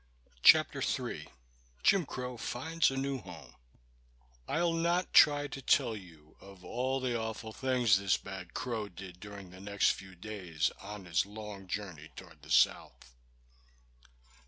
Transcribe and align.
Chapter 0.41 0.81
III 0.81 1.27
Jim 1.83 2.07
Crow 2.07 2.35
Finds 2.35 2.89
a 2.89 2.97
New 2.97 3.19
Home 3.19 3.53
I'LL 4.47 4.73
not 4.73 5.13
try 5.13 5.45
to 5.49 5.61
tell 5.61 5.95
you 5.95 6.37
of 6.41 6.65
all 6.65 6.99
the 6.99 7.15
awful 7.15 7.53
things 7.53 7.99
this 7.99 8.17
bad 8.17 8.55
crow 8.55 8.89
did 8.89 9.19
during 9.19 9.51
the 9.51 9.61
next 9.61 9.91
few 9.91 10.15
days, 10.15 10.71
on 10.81 11.05
his 11.05 11.27
long 11.27 11.67
journey 11.67 12.09
toward 12.15 12.41
the 12.41 12.49
South. 12.49 13.13